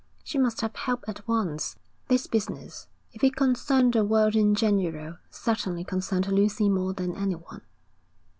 She 0.23 0.39
must 0.39 0.61
have 0.61 0.75
help 0.75 1.05
at 1.07 1.27
once. 1.27 1.75
This 2.07 2.25
business, 2.25 2.87
if 3.13 3.23
it 3.23 3.35
concerned 3.35 3.93
the 3.93 4.03
world 4.03 4.35
in 4.35 4.55
general, 4.55 5.17
certainly 5.29 5.83
concerned 5.83 6.25
Lucy 6.31 6.69
more 6.69 6.91
than 6.93 7.15
anyone. 7.15 7.61